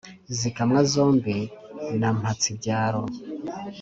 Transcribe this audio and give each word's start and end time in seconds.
zikamwa 0.37 0.79
zombi 0.93 1.37
na 2.01 2.09
mpatsibyaro. 2.17 3.03